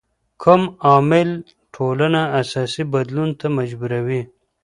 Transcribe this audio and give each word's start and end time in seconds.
کوم 0.41 0.61
عامل 0.87 1.29
ټولنه 1.75 2.21
اساسي 2.41 2.83
بدلون 2.93 3.29
ته 3.39 3.47
مجبوروي؟ 3.57 4.21